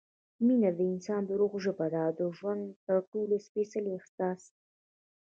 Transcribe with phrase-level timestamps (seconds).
[0.45, 4.41] مینه– د انسان د روح ژبه او د ژوند تر ټولو سپېڅلی احساس